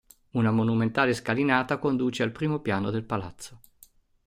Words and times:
Una 0.31 0.49
monumentale 0.49 1.13
scalinata 1.13 1.77
conduce 1.77 2.23
al 2.23 2.31
primo 2.31 2.57
piano 2.59 2.89
del 2.89 3.03
palazzo. 3.03 3.59